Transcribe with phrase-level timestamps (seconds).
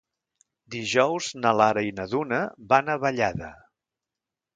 [0.75, 2.39] Dijous na Lara i na Duna
[2.73, 3.51] van a Vallada.